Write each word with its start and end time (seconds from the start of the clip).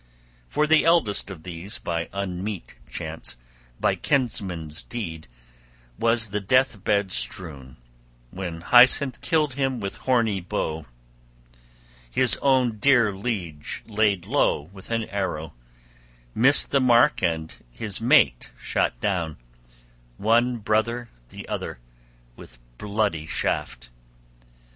For 0.49 0.65
the 0.65 0.83
eldest 0.83 1.29
of 1.29 1.43
these, 1.43 1.77
by 1.77 2.09
unmeet 2.11 2.73
chance, 2.89 3.37
by 3.79 3.93
kinsman's 3.93 4.81
deed, 4.81 5.27
was 5.99 6.29
the 6.31 6.41
death 6.41 6.83
bed 6.83 7.11
strewn, 7.11 7.77
when 8.31 8.61
Haethcyn 8.63 9.21
killed 9.21 9.53
him 9.53 9.79
with 9.79 9.97
horny 9.97 10.41
bow, 10.41 10.87
his 12.09 12.35
own 12.37 12.77
dear 12.79 13.13
liege 13.13 13.83
laid 13.85 14.25
low 14.25 14.61
with 14.73 14.89
an 14.89 15.03
arrow, 15.03 15.53
missed 16.33 16.71
the 16.71 16.81
mark 16.81 17.21
and 17.21 17.57
his 17.69 18.01
mate 18.01 18.51
shot 18.59 18.99
down, 19.01 19.37
one 20.17 20.57
brother 20.57 21.09
the 21.29 21.47
other, 21.47 21.77
with 22.35 22.57
bloody 22.79 23.27
shaft. 23.27 23.91